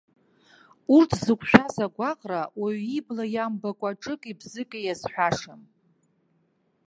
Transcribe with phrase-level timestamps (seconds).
[0.95, 5.61] Урҭ зықәшәаз агәаҟра уаҩ ибла иамбакәа ҿыки-бзыки иазҳәашам.